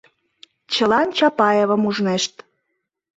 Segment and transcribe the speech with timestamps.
[0.73, 2.33] Чылан Чапаевым ужнешт.